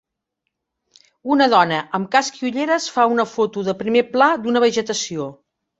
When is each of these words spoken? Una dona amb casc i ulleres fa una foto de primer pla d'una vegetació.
Una 1.35 1.47
dona 1.55 1.83
amb 1.99 2.09
casc 2.17 2.41
i 2.41 2.49
ulleres 2.49 2.91
fa 2.97 3.07
una 3.15 3.29
foto 3.37 3.69
de 3.71 3.79
primer 3.85 4.05
pla 4.17 4.35
d'una 4.47 4.67
vegetació. 4.69 5.35